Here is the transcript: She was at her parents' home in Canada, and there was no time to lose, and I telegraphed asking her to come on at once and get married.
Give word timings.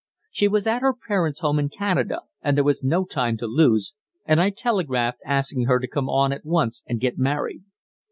She 0.31 0.47
was 0.47 0.65
at 0.65 0.81
her 0.81 0.95
parents' 0.95 1.41
home 1.41 1.59
in 1.59 1.69
Canada, 1.69 2.21
and 2.41 2.57
there 2.57 2.63
was 2.63 2.83
no 2.83 3.05
time 3.05 3.37
to 3.37 3.45
lose, 3.45 3.93
and 4.25 4.41
I 4.41 4.49
telegraphed 4.49 5.21
asking 5.27 5.65
her 5.65 5.77
to 5.77 5.87
come 5.87 6.09
on 6.09 6.31
at 6.31 6.43
once 6.43 6.81
and 6.87 6.99
get 6.99 7.19
married. 7.19 7.61